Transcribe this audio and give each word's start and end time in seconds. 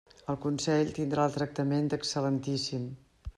El 0.33 0.37
Consell 0.45 0.89
tindrà 0.95 1.25
el 1.29 1.35
tractament 1.35 1.93
d'excel·lentíssim. 1.95 2.89